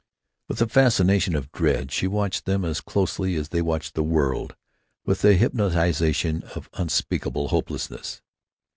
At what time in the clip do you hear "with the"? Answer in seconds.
0.47-0.67, 5.05-5.35